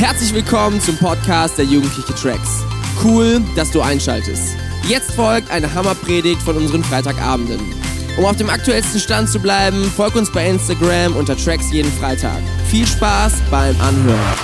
[0.00, 2.64] Herzlich willkommen zum Podcast der Jugendliche Tracks.
[3.04, 4.56] Cool, dass du einschaltest.
[4.88, 7.60] Jetzt folgt eine Hammerpredigt von unseren Freitagabenden.
[8.16, 12.38] Um auf dem aktuellsten Stand zu bleiben, folg uns bei Instagram unter Tracks jeden Freitag.
[12.70, 14.38] Viel Spaß beim Anhören.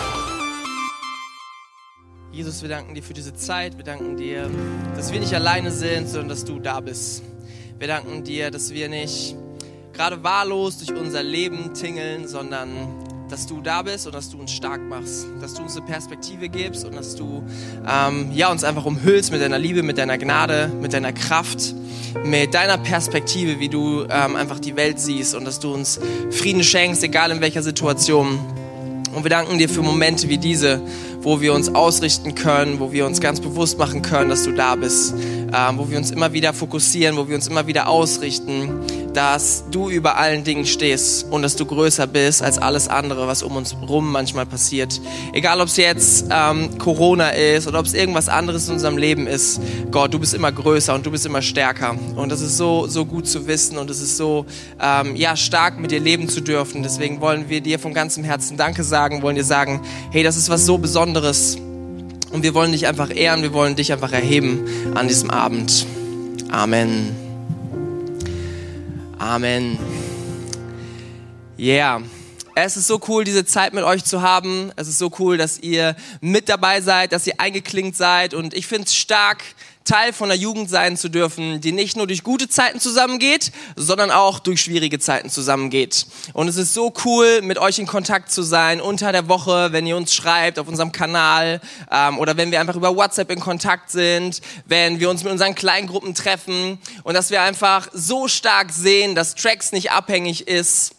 [2.33, 3.79] Jesus, wir danken dir für diese Zeit.
[3.79, 4.51] Wir danken dir,
[4.95, 7.23] dass wir nicht alleine sind, sondern dass du da bist.
[7.79, 9.35] Wir danken dir, dass wir nicht
[9.95, 14.53] gerade wahllos durch unser Leben tingeln, sondern dass du da bist und dass du uns
[14.53, 17.43] stark machst, dass du uns eine Perspektive gibst und dass du
[17.89, 21.75] ähm, ja, uns einfach umhüllst mit deiner Liebe, mit deiner Gnade, mit deiner Kraft,
[22.25, 25.99] mit deiner Perspektive, wie du ähm, einfach die Welt siehst und dass du uns
[26.31, 28.39] Frieden schenkst, egal in welcher Situation.
[29.15, 30.81] Und wir danken dir für Momente wie diese,
[31.27, 34.77] wo wir uns ausrichten können, wo wir uns ganz bewusst machen können, dass du da
[34.77, 38.71] bist, ähm, wo wir uns immer wieder fokussieren, wo wir uns immer wieder ausrichten,
[39.13, 43.43] dass du über allen Dingen stehst und dass du größer bist als alles andere, was
[43.43, 45.01] um uns rum manchmal passiert.
[45.33, 49.27] Egal, ob es jetzt ähm, Corona ist oder ob es irgendwas anderes in unserem Leben
[49.27, 51.97] ist, Gott, du bist immer größer und du bist immer stärker.
[52.15, 54.47] Und das ist so, so gut zu wissen und es ist so,
[54.81, 56.85] ähm, ja, stark mit dir leben zu dürfen.
[56.85, 59.81] Deswegen wollen wir dir von ganzem Herzen Danke sagen, wollen dir sagen,
[60.13, 61.16] hey, das ist was so Besonderes.
[61.25, 65.87] Und wir wollen dich einfach ehren, wir wollen dich einfach erheben an diesem Abend.
[66.51, 67.17] Amen.
[69.19, 69.79] Amen.
[71.59, 72.03] Yeah.
[72.55, 74.73] Es ist so cool, diese Zeit mit euch zu haben.
[74.77, 78.35] Es ist so cool, dass ihr mit dabei seid, dass ihr eingeklinkt seid.
[78.35, 79.43] Und ich finde es stark,
[79.87, 84.11] Teil von einer Jugend sein zu dürfen, die nicht nur durch gute Zeiten zusammengeht, sondern
[84.11, 86.07] auch durch schwierige Zeiten zusammengeht.
[86.35, 89.87] Und es ist so cool, mit euch in Kontakt zu sein unter der Woche, wenn
[89.87, 93.91] ihr uns schreibt auf unserem Kanal ähm, oder wenn wir einfach über WhatsApp in Kontakt
[93.91, 99.15] sind, wenn wir uns mit unseren Kleingruppen treffen und dass wir einfach so stark sehen,
[99.15, 100.97] dass Tracks nicht abhängig ist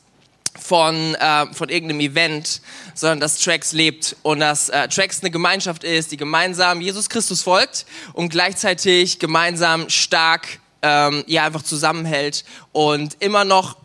[0.59, 2.61] von, äh, von irgendeinem Event,
[2.94, 7.42] sondern dass Tracks lebt und dass äh, Tracks eine Gemeinschaft ist, die gemeinsam Jesus Christus
[7.43, 13.77] folgt und gleichzeitig gemeinsam stark ähm, ja einfach zusammenhält und immer noch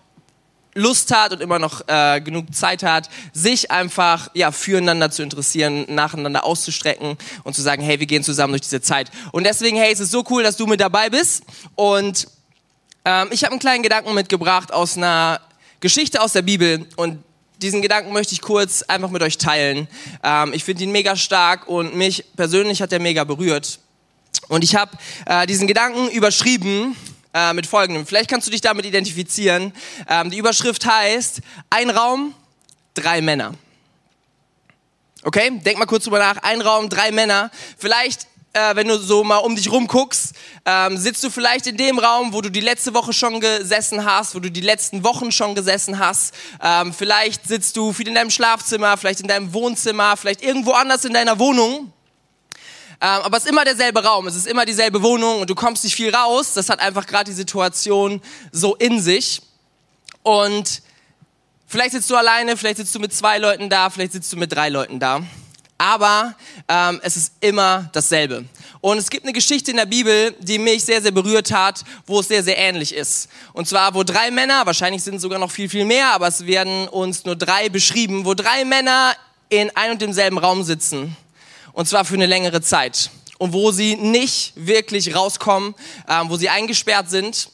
[0.74, 5.84] Lust hat und immer noch äh, genug Zeit hat, sich einfach ja füreinander zu interessieren,
[5.88, 9.10] nacheinander auszustrecken und zu sagen, hey, wir gehen zusammen durch diese Zeit.
[9.32, 11.44] Und deswegen, hey, es ist so cool, dass du mit dabei bist
[11.74, 12.26] und
[13.04, 15.40] ähm, ich habe einen kleinen Gedanken mitgebracht aus einer
[15.82, 17.22] Geschichte aus der Bibel und
[17.60, 19.88] diesen Gedanken möchte ich kurz einfach mit euch teilen.
[20.22, 23.80] Ähm, ich finde ihn mega stark und mich persönlich hat er mega berührt.
[24.46, 26.96] Und ich habe äh, diesen Gedanken überschrieben
[27.34, 28.06] äh, mit folgendem.
[28.06, 29.72] Vielleicht kannst du dich damit identifizieren.
[30.08, 32.32] Ähm, die Überschrift heißt, ein Raum,
[32.94, 33.52] drei Männer.
[35.24, 36.36] Okay, denk mal kurz drüber nach.
[36.44, 37.50] Ein Raum, drei Männer.
[37.76, 40.34] Vielleicht äh, wenn du so mal um dich rum guckst,
[40.66, 44.34] ähm, sitzt du vielleicht in dem Raum, wo du die letzte Woche schon gesessen hast,
[44.34, 46.34] wo du die letzten Wochen schon gesessen hast.
[46.62, 51.04] Ähm, vielleicht sitzt du viel in deinem Schlafzimmer, vielleicht in deinem Wohnzimmer, vielleicht irgendwo anders
[51.04, 51.92] in deiner Wohnung.
[53.00, 55.82] Ähm, aber es ist immer derselbe Raum, es ist immer dieselbe Wohnung und du kommst
[55.82, 56.52] nicht viel raus.
[56.54, 58.20] Das hat einfach gerade die Situation
[58.52, 59.42] so in sich.
[60.22, 60.82] Und
[61.66, 64.52] vielleicht sitzt du alleine, vielleicht sitzt du mit zwei Leuten da, vielleicht sitzt du mit
[64.52, 65.22] drei Leuten da
[65.82, 66.36] aber
[66.68, 68.44] ähm, es ist immer dasselbe.
[68.80, 72.20] Und es gibt eine Geschichte in der Bibel, die mich sehr, sehr berührt hat, wo
[72.20, 73.28] es sehr, sehr ähnlich ist.
[73.52, 76.46] Und zwar, wo drei Männer, wahrscheinlich sind es sogar noch viel, viel mehr, aber es
[76.46, 79.16] werden uns nur drei beschrieben, wo drei Männer
[79.48, 81.16] in ein und demselben Raum sitzen.
[81.72, 83.10] Und zwar für eine längere Zeit.
[83.38, 85.74] Und wo sie nicht wirklich rauskommen,
[86.08, 87.48] ähm, wo sie eingesperrt sind.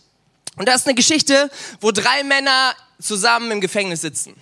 [0.56, 1.50] Und das ist eine Geschichte,
[1.80, 4.34] wo drei Männer zusammen im Gefängnis sitzen.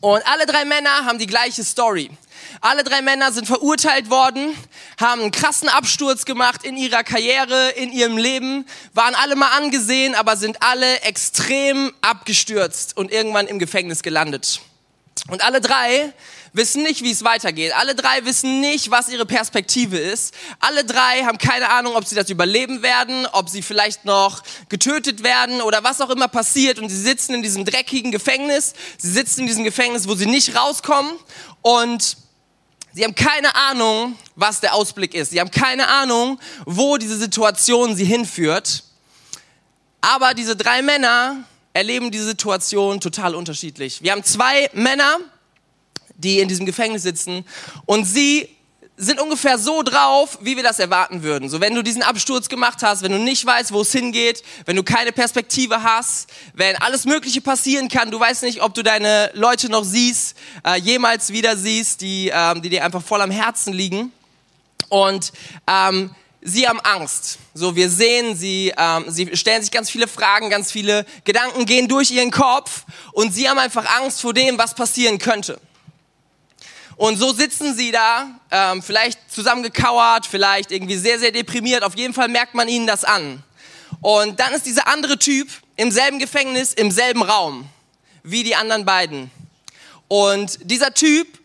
[0.00, 2.10] Und alle drei Männer haben die gleiche Story.
[2.60, 4.56] Alle drei Männer sind verurteilt worden,
[5.00, 10.14] haben einen krassen Absturz gemacht in ihrer Karriere, in ihrem Leben, waren alle mal angesehen,
[10.14, 14.60] aber sind alle extrem abgestürzt und irgendwann im Gefängnis gelandet.
[15.28, 16.12] Und alle drei
[16.52, 17.74] wissen nicht, wie es weitergeht.
[17.74, 20.34] Alle drei wissen nicht, was ihre Perspektive ist.
[20.60, 25.22] Alle drei haben keine Ahnung, ob sie das überleben werden, ob sie vielleicht noch getötet
[25.22, 26.78] werden oder was auch immer passiert.
[26.78, 28.74] Und sie sitzen in diesem dreckigen Gefängnis.
[28.98, 31.12] Sie sitzen in diesem Gefängnis, wo sie nicht rauskommen.
[31.60, 32.16] Und
[32.96, 35.28] Sie haben keine Ahnung, was der Ausblick ist.
[35.28, 38.84] Sie haben keine Ahnung, wo diese Situation sie hinführt.
[40.00, 41.44] Aber diese drei Männer
[41.74, 44.00] erleben die Situation total unterschiedlich.
[44.00, 45.18] Wir haben zwei Männer,
[46.16, 47.44] die in diesem Gefängnis sitzen
[47.84, 48.55] und sie
[48.96, 51.50] sind ungefähr so drauf, wie wir das erwarten würden.
[51.50, 54.76] So, wenn du diesen Absturz gemacht hast, wenn du nicht weißt, wo es hingeht, wenn
[54.76, 59.30] du keine Perspektive hast, wenn alles Mögliche passieren kann, du weißt nicht, ob du deine
[59.34, 63.74] Leute noch siehst, äh, jemals wieder siehst, die, ähm, die dir einfach voll am Herzen
[63.74, 64.12] liegen.
[64.88, 65.32] Und
[65.66, 67.38] ähm, sie haben Angst.
[67.52, 71.88] So, wir sehen sie, ähm, sie stellen sich ganz viele Fragen, ganz viele Gedanken gehen
[71.88, 75.60] durch ihren Kopf und sie haben einfach Angst vor dem, was passieren könnte.
[76.96, 81.82] Und so sitzen sie da, ähm, vielleicht zusammengekauert, vielleicht irgendwie sehr, sehr deprimiert.
[81.82, 83.42] Auf jeden Fall merkt man ihnen das an.
[84.00, 87.68] Und dann ist dieser andere Typ im selben Gefängnis, im selben Raum
[88.22, 89.30] wie die anderen beiden.
[90.08, 91.38] Und dieser Typ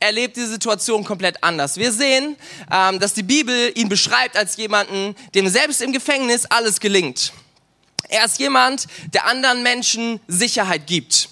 [0.00, 1.76] erlebt diese Situation komplett anders.
[1.76, 2.36] Wir sehen,
[2.70, 7.32] ähm, dass die Bibel ihn beschreibt als jemanden, dem selbst im Gefängnis alles gelingt.
[8.08, 11.28] Er ist jemand, der anderen Menschen Sicherheit gibt.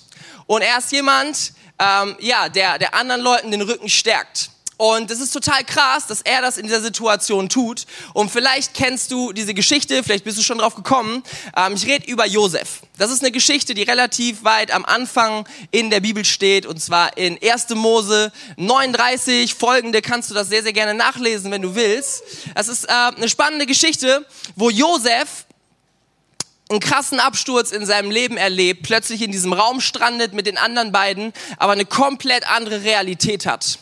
[0.46, 1.52] Und er ist jemand,
[1.82, 4.50] ähm, ja, der, der anderen Leuten den Rücken stärkt.
[4.78, 7.86] Und es ist total krass, dass er das in dieser Situation tut.
[8.14, 11.22] Und vielleicht kennst du diese Geschichte, vielleicht bist du schon drauf gekommen.
[11.56, 12.80] Ähm, ich rede über Josef.
[12.98, 16.66] Das ist eine Geschichte, die relativ weit am Anfang in der Bibel steht.
[16.66, 17.68] Und zwar in 1.
[17.76, 22.24] Mose 39 folgende kannst du das sehr, sehr gerne nachlesen, wenn du willst.
[22.56, 24.26] Es ist äh, eine spannende Geschichte,
[24.56, 25.46] wo Josef
[26.72, 30.92] einen krassen Absturz in seinem Leben erlebt, plötzlich in diesem Raum strandet mit den anderen
[30.92, 33.78] beiden, aber eine komplett andere Realität hat.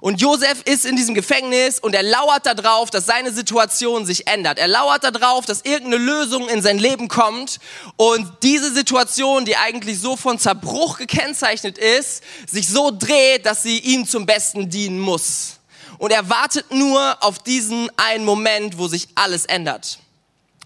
[0.00, 4.58] Und Josef ist in diesem Gefängnis und er lauert darauf, dass seine Situation sich ändert.
[4.58, 7.58] Er lauert darauf, dass irgendeine Lösung in sein Leben kommt
[7.96, 13.78] und diese Situation, die eigentlich so von Zerbruch gekennzeichnet ist, sich so dreht, dass sie
[13.78, 15.54] ihm zum Besten dienen muss.
[15.98, 19.98] Und er wartet nur auf diesen einen Moment, wo sich alles ändert.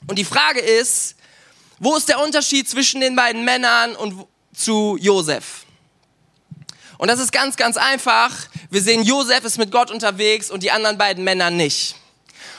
[0.08, 1.14] Und die Frage ist,
[1.80, 5.64] wo ist der Unterschied zwischen den beiden Männern und zu Josef?
[6.98, 8.30] Und das ist ganz, ganz einfach.
[8.68, 11.96] Wir sehen, Josef ist mit Gott unterwegs und die anderen beiden Männer nicht.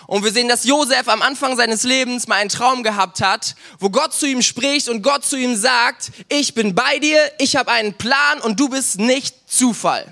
[0.07, 3.91] Und wir sehen, dass Josef am Anfang seines Lebens mal einen Traum gehabt hat, wo
[3.91, 7.71] Gott zu ihm spricht und Gott zu ihm sagt, ich bin bei dir, ich habe
[7.71, 10.11] einen Plan und du bist nicht Zufall.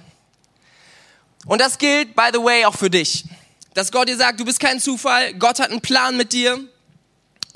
[1.48, 3.26] Und das gilt, by the way, auch für dich.
[3.74, 6.69] Dass Gott dir sagt, du bist kein Zufall, Gott hat einen Plan mit dir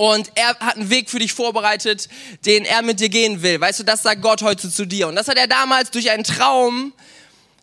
[0.04, 2.10] und er hat einen Weg für dich vorbereitet,
[2.46, 3.62] den er mit dir gehen will.
[3.62, 5.08] Weißt du, das sagt Gott heute zu dir.
[5.08, 6.92] Und das hat er damals durch einen Traum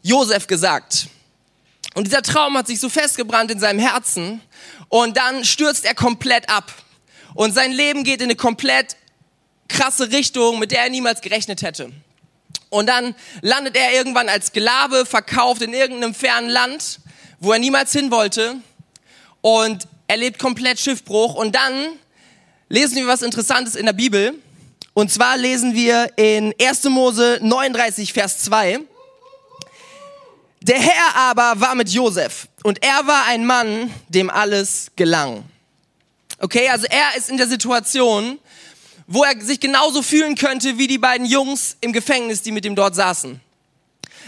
[0.02, 1.08] Josef gesagt.
[1.92, 4.40] Und dieser Traum hat sich so festgebrannt in seinem Herzen.
[4.88, 6.72] Und dann stürzt er komplett ab.
[7.34, 8.96] Und sein Leben geht in eine komplett
[9.69, 11.92] krasse Richtung, mit der er niemals gerechnet hätte.
[12.70, 17.00] Und dann landet er irgendwann als Sklave, verkauft in irgendeinem fernen Land,
[17.38, 18.56] wo er niemals hin wollte.
[19.42, 21.34] Und erlebt komplett Schiffbruch.
[21.34, 22.00] Und dann
[22.70, 24.32] lesen wir was Interessantes in der Bibel.
[24.94, 26.84] Und zwar lesen wir in 1.
[26.84, 28.81] Mose 39, Vers 2.
[30.62, 35.44] Der Herr aber war mit Josef und er war ein Mann, dem alles gelang.
[36.38, 38.38] Okay, also er ist in der Situation,
[39.06, 42.76] wo er sich genauso fühlen könnte wie die beiden Jungs im Gefängnis, die mit ihm
[42.76, 43.40] dort saßen.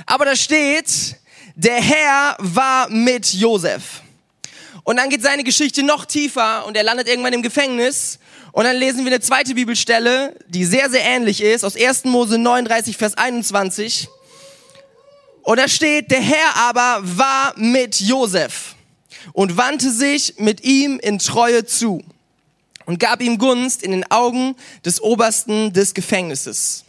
[0.07, 1.17] Aber da steht,
[1.55, 4.02] der Herr war mit Josef.
[4.85, 8.19] Und dann geht seine Geschichte noch tiefer und er landet irgendwann im Gefängnis
[8.53, 12.05] und dann lesen wir eine zweite Bibelstelle, die sehr, sehr ähnlich ist, aus 1.
[12.05, 14.09] Mose 39, Vers 21.
[15.43, 18.75] Und da steht, der Herr aber war mit Josef
[19.33, 22.05] und wandte sich mit ihm in Treue zu
[22.85, 24.55] und gab ihm Gunst in den Augen
[24.85, 26.85] des Obersten des Gefängnisses.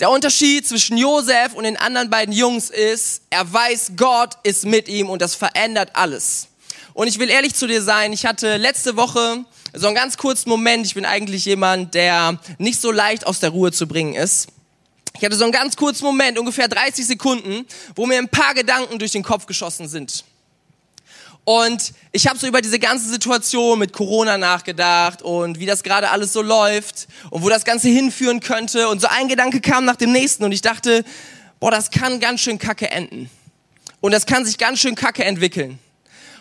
[0.00, 4.88] Der Unterschied zwischen Josef und den anderen beiden Jungs ist, er weiß, Gott ist mit
[4.88, 6.48] ihm und das verändert alles.
[6.94, 10.48] Und ich will ehrlich zu dir sein, ich hatte letzte Woche so einen ganz kurzen
[10.48, 10.84] Moment.
[10.86, 14.48] Ich bin eigentlich jemand, der nicht so leicht aus der Ruhe zu bringen ist.
[15.16, 18.98] Ich hatte so einen ganz kurzen Moment, ungefähr 30 Sekunden, wo mir ein paar Gedanken
[18.98, 20.24] durch den Kopf geschossen sind.
[21.44, 26.08] Und ich habe so über diese ganze Situation mit Corona nachgedacht und wie das gerade
[26.08, 28.88] alles so läuft und wo das Ganze hinführen könnte.
[28.88, 31.04] Und so ein Gedanke kam nach dem nächsten und ich dachte,
[31.60, 33.28] boah, das kann ganz schön kacke enden.
[34.00, 35.78] Und das kann sich ganz schön kacke entwickeln.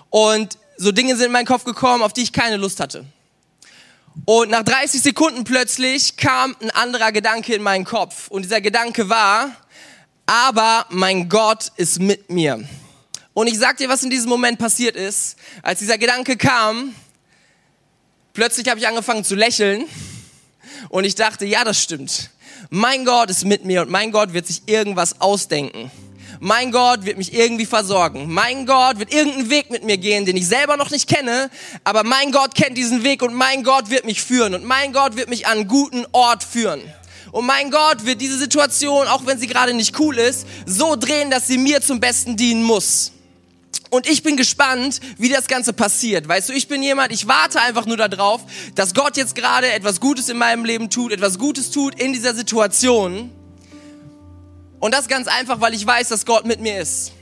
[0.09, 3.05] Und so Dinge sind in meinen Kopf gekommen, auf die ich keine Lust hatte.
[4.25, 8.29] Und nach 30 Sekunden plötzlich kam ein anderer Gedanke in meinen Kopf.
[8.29, 9.49] Und dieser Gedanke war,
[10.25, 12.63] aber mein Gott ist mit mir.
[13.33, 15.37] Und ich sag dir, was in diesem Moment passiert ist.
[15.61, 16.93] Als dieser Gedanke kam,
[18.33, 19.85] plötzlich habe ich angefangen zu lächeln.
[20.89, 22.29] Und ich dachte, ja, das stimmt.
[22.69, 25.91] Mein Gott ist mit mir und mein Gott wird sich irgendwas ausdenken
[26.43, 28.31] mein Gott wird mich irgendwie versorgen.
[28.31, 31.49] Mein Gott wird irgendeinen Weg mit mir gehen, den ich selber noch nicht kenne,
[31.85, 35.15] aber mein Gott kennt diesen Weg und mein Gott wird mich führen und mein Gott
[35.15, 36.81] wird mich an einen guten Ort führen.
[37.31, 41.31] Und mein Gott wird diese Situation, auch wenn sie gerade nicht cool ist, so drehen,
[41.31, 43.13] dass sie mir zum Besten dienen muss.
[43.89, 46.27] Und ich bin gespannt, wie das Ganze passiert.
[46.27, 48.41] Weißt du, ich bin jemand, ich warte einfach nur darauf,
[48.75, 52.33] dass Gott jetzt gerade etwas Gutes in meinem Leben tut, etwas Gutes tut in dieser
[52.33, 53.29] Situation.
[54.79, 57.13] Und das ganz einfach, weil ich weiß, dass Gott mit mir ist.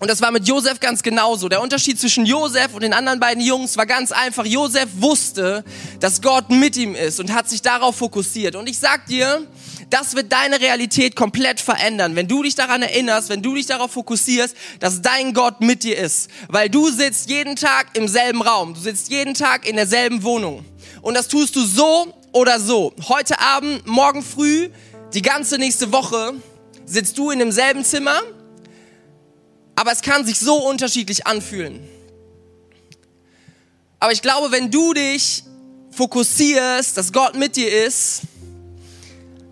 [0.00, 1.48] Und das war mit Josef ganz genauso.
[1.48, 4.46] Der Unterschied zwischen Josef und den anderen beiden Jungs war ganz einfach.
[4.46, 5.64] Josef wusste,
[5.98, 8.54] dass Gott mit ihm ist und hat sich darauf fokussiert.
[8.54, 9.44] Und ich sag dir,
[9.90, 13.92] das wird deine Realität komplett verändern, wenn du dich daran erinnerst, wenn du dich darauf
[13.92, 16.28] fokussierst, dass dein Gott mit dir ist.
[16.48, 20.64] Weil du sitzt jeden Tag im selben Raum, du sitzt jeden Tag in derselben Wohnung.
[21.00, 22.92] Und das tust du so oder so.
[23.08, 24.68] Heute Abend, morgen früh,
[25.14, 26.34] die ganze nächste Woche
[26.84, 28.20] sitzt du in demselben Zimmer,
[29.74, 31.88] aber es kann sich so unterschiedlich anfühlen.
[34.00, 35.44] Aber ich glaube, wenn du dich
[35.92, 38.22] fokussierst, dass Gott mit dir ist,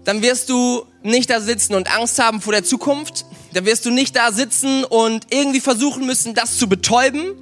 [0.07, 3.27] dann wirst du nicht da sitzen und Angst haben vor der Zukunft.
[3.53, 7.35] Dann wirst du nicht da sitzen und irgendwie versuchen müssen, das zu betäuben.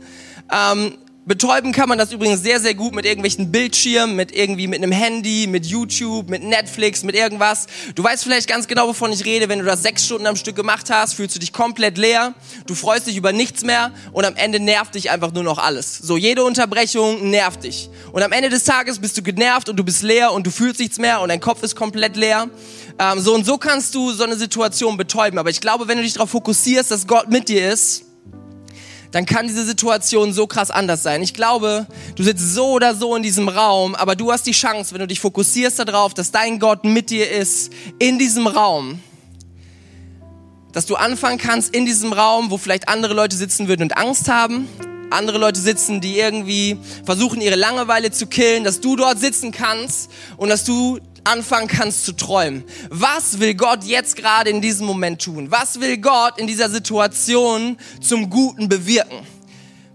[0.51, 4.83] Ähm, Betäuben kann man das übrigens sehr, sehr gut mit irgendwelchen Bildschirmen, mit irgendwie mit
[4.83, 7.67] einem Handy, mit YouTube, mit Netflix, mit irgendwas.
[7.95, 9.49] Du weißt vielleicht ganz genau, wovon ich rede.
[9.49, 12.35] Wenn du das sechs Stunden am Stück gemacht hast, fühlst du dich komplett leer.
[12.67, 15.97] Du freust dich über nichts mehr und am Ende nervt dich einfach nur noch alles.
[15.97, 17.89] So, jede Unterbrechung nervt dich.
[18.13, 20.79] Und am Ende des Tages bist du genervt und du bist leer und du fühlst
[20.79, 22.51] nichts mehr und dein Kopf ist komplett leer.
[22.99, 25.39] Ähm, so und so kannst du so eine Situation betäuben.
[25.39, 28.05] Aber ich glaube, wenn du dich darauf fokussierst, dass Gott mit dir ist,
[29.15, 31.23] dann kann diese Situation so krass anders sein.
[31.23, 34.93] Ich glaube, du sitzt so oder so in diesem Raum, aber du hast die Chance,
[34.93, 38.99] wenn du dich fokussierst darauf, dass dein Gott mit dir ist, in diesem Raum,
[40.73, 44.29] dass du anfangen kannst in diesem Raum, wo vielleicht andere Leute sitzen würden und Angst
[44.29, 44.67] haben,
[45.11, 50.11] andere Leute sitzen, die irgendwie versuchen, ihre Langeweile zu killen, dass du dort sitzen kannst
[50.37, 52.65] und dass du anfangen kannst zu träumen.
[52.91, 55.51] Was will Gott jetzt gerade in diesem Moment tun?
[55.51, 59.27] Was will Gott in dieser Situation zum Guten bewirken?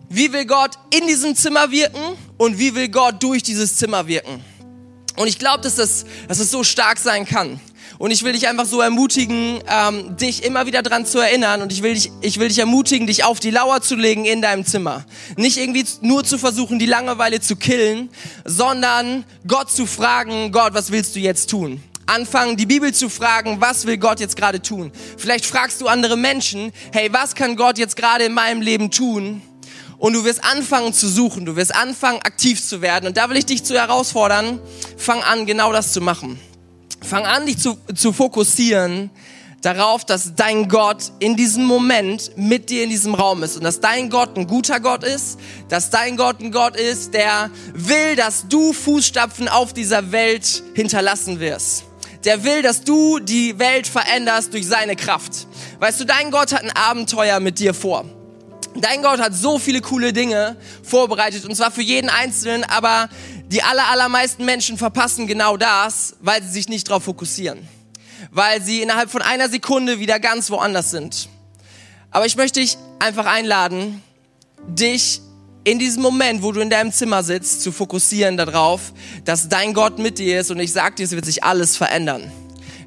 [0.10, 4.44] Wie will Gott in diesem Zimmer wirken und wie will Gott durch dieses Zimmer wirken?
[5.16, 7.60] Und ich glaube, dass das, dass es so stark sein kann.
[7.98, 11.62] Und ich will dich einfach so ermutigen, ähm, dich immer wieder dran zu erinnern.
[11.62, 14.42] Und ich will, dich, ich will dich ermutigen, dich auf die Lauer zu legen in
[14.42, 15.06] deinem Zimmer.
[15.36, 18.10] Nicht irgendwie nur zu versuchen, die Langeweile zu killen,
[18.46, 21.82] sondern Gott zu fragen, Gott, was willst du jetzt tun?
[22.06, 24.92] Anfangen, die Bibel zu fragen, was will Gott jetzt gerade tun?
[25.18, 29.42] Vielleicht fragst du andere Menschen, hey, was kann Gott jetzt gerade in meinem Leben tun?
[30.00, 33.06] Und du wirst anfangen zu suchen, du wirst anfangen aktiv zu werden.
[33.06, 34.60] Und da will ich dich zu herausfordern,
[34.98, 36.40] fang an, genau das zu machen.
[37.02, 39.10] Fang an, dich zu, zu fokussieren
[39.62, 43.80] darauf, dass dein Gott in diesem Moment mit dir in diesem Raum ist und dass
[43.80, 48.48] dein Gott ein guter Gott ist, dass dein Gott ein Gott ist, der will, dass
[48.48, 51.84] du Fußstapfen auf dieser Welt hinterlassen wirst.
[52.26, 55.48] Der will, dass du die Welt veränderst durch seine Kraft.
[55.80, 58.06] Weißt du, dein Gott hat ein Abenteuer mit dir vor.
[58.82, 63.10] Dein Gott hat so viele coole Dinge vorbereitet und zwar für jeden Einzelnen, aber
[63.48, 67.68] die aller, allermeisten Menschen verpassen genau das, weil sie sich nicht darauf fokussieren.
[68.32, 71.30] Weil sie innerhalb von einer Sekunde wieder ganz woanders sind.
[72.12, 74.02] Aber ich möchte dich einfach einladen,
[74.68, 75.22] dich
[75.64, 78.94] in diesem Moment, wo du in deinem Zimmer sitzt, zu fokussieren darauf,
[79.26, 82.32] dass dein Gott mit dir ist und ich sag dir, es wird sich alles verändern.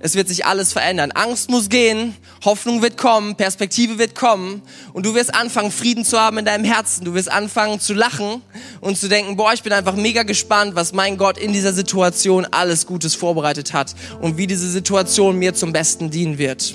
[0.04, 1.12] Es wird sich alles verändern.
[1.12, 4.60] Angst muss gehen, Hoffnung wird kommen, Perspektive wird kommen
[4.92, 7.04] und du wirst anfangen, Frieden zu haben in deinem Herzen.
[7.04, 8.42] Du wirst anfangen zu lachen
[8.80, 12.44] und zu denken, boah, ich bin einfach mega gespannt, was mein Gott in dieser Situation
[12.50, 16.74] alles Gutes vorbereitet hat und wie diese Situation mir zum Besten dienen wird.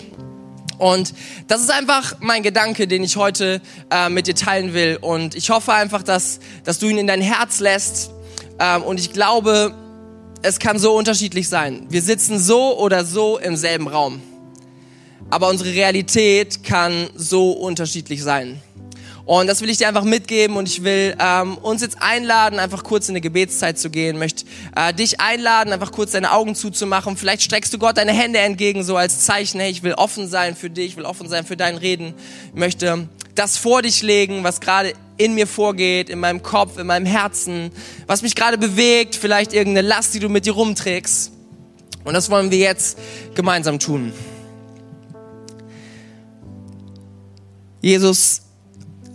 [0.78, 1.14] Und
[1.48, 5.00] das ist einfach mein Gedanke, den ich heute äh, mit dir teilen will.
[5.02, 8.12] Und ich hoffe einfach, dass, dass du ihn in dein Herz lässt.
[8.58, 9.76] Ähm, und ich glaube,
[10.48, 11.86] es kann so unterschiedlich sein.
[11.90, 14.22] Wir sitzen so oder so im selben Raum.
[15.30, 18.62] Aber unsere Realität kann so unterschiedlich sein.
[19.26, 22.86] Und das will ich dir einfach mitgeben und ich will ähm, uns jetzt einladen, einfach
[22.86, 24.18] kurz in eine Gebetszeit zu gehen.
[24.18, 27.18] Möchte äh, dich einladen, einfach kurz deine Augen zuzumachen.
[27.18, 30.56] Vielleicht streckst du Gott deine Hände entgegen, so als Zeichen, hey, ich will offen sein
[30.56, 32.14] für dich, ich will offen sein für dein Reden.
[32.54, 36.88] Ich möchte das vor dich legen, was gerade in mir vorgeht, in meinem Kopf, in
[36.88, 37.72] meinem Herzen,
[38.06, 41.32] was mich gerade bewegt, vielleicht irgendeine Last, die du mit dir rumträgst.
[42.04, 42.98] Und das wollen wir jetzt
[43.36, 44.14] gemeinsam tun.
[47.82, 48.42] Jesus,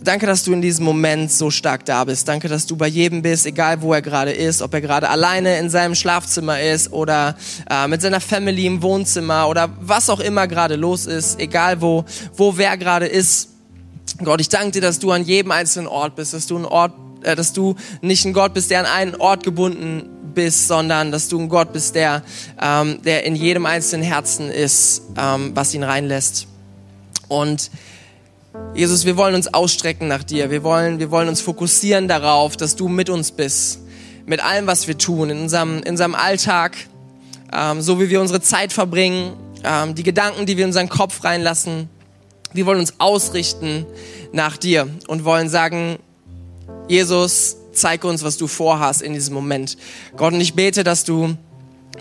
[0.01, 2.27] danke, dass du in diesem Moment so stark da bist.
[2.27, 5.57] Danke, dass du bei jedem bist, egal wo er gerade ist, ob er gerade alleine
[5.57, 7.35] in seinem Schlafzimmer ist oder
[7.69, 12.05] äh, mit seiner Family im Wohnzimmer oder was auch immer gerade los ist, egal wo,
[12.35, 13.52] wo wer gerade ist.
[14.23, 16.93] Gott, ich danke dir, dass du an jedem einzelnen Ort bist, dass du ein Ort,
[17.23, 21.29] äh, dass du nicht ein Gott bist, der an einen Ort gebunden bist, sondern dass
[21.29, 22.23] du ein Gott bist, der,
[22.61, 26.47] ähm, der in jedem einzelnen Herzen ist, ähm, was ihn reinlässt.
[27.27, 27.71] Und
[28.75, 30.51] Jesus, wir wollen uns ausstrecken nach dir.
[30.51, 33.79] Wir wollen, wir wollen uns fokussieren darauf, dass du mit uns bist.
[34.25, 36.77] Mit allem, was wir tun, in unserem, in unserem Alltag,
[37.51, 39.33] ähm, so wie wir unsere Zeit verbringen,
[39.63, 41.89] ähm, die Gedanken, die wir in unseren Kopf reinlassen,
[42.53, 43.85] Wir wollen uns ausrichten
[44.31, 45.97] nach dir und wollen sagen,
[46.87, 49.77] Jesus, zeig uns, was du vorhast in diesem Moment.
[50.15, 51.35] Gott, und ich bete, dass du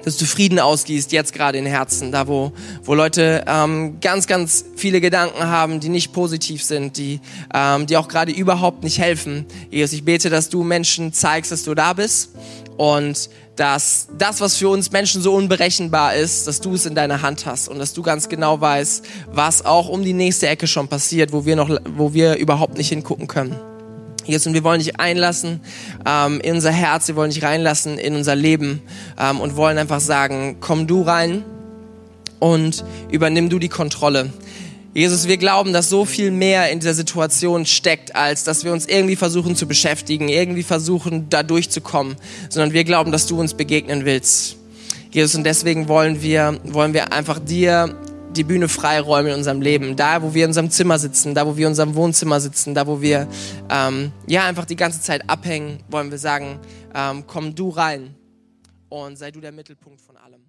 [0.05, 4.65] dass du Frieden ausgießt, jetzt gerade in Herzen, da wo, wo Leute ähm, ganz, ganz
[4.75, 7.21] viele Gedanken haben, die nicht positiv sind, die,
[7.55, 9.47] ähm, die auch gerade überhaupt nicht helfen.
[9.71, 12.31] Jesus, ich bete, dass du Menschen zeigst, dass du da bist
[12.77, 17.23] und dass das, was für uns Menschen so unberechenbar ist, dass du es in deiner
[17.23, 20.89] Hand hast und dass du ganz genau weißt, was auch um die nächste Ecke schon
[20.89, 23.57] passiert, wo wir noch, wo wir überhaupt nicht hingucken können.
[24.25, 25.61] Jesus, und wir wollen dich einlassen
[26.07, 28.81] ähm, in unser Herz, wir wollen dich reinlassen in unser Leben
[29.19, 31.45] ähm, und wollen einfach sagen, komm du rein
[32.39, 34.33] und übernimm du die Kontrolle.
[34.95, 38.85] Jesus, wir glauben, dass so viel mehr in dieser Situation steckt, als dass wir uns
[38.85, 42.17] irgendwie versuchen zu beschäftigen, irgendwie versuchen, da durchzukommen,
[42.51, 44.57] sondern wir glauben, dass du uns begegnen willst.
[45.11, 47.97] Jesus, und deswegen wollen wir, wollen wir einfach dir
[48.37, 49.97] die Bühne freiräumen in unserem Leben.
[49.97, 52.87] Da, wo wir in unserem Zimmer sitzen, da, wo wir in unserem Wohnzimmer sitzen, da,
[52.87, 53.29] wo wir
[53.71, 56.59] ähm, ja einfach die ganze Zeit abhängen, wollen wir sagen,
[56.95, 58.15] ähm, komm du rein
[58.91, 60.42] und sei du der Mittelpunkt von allem.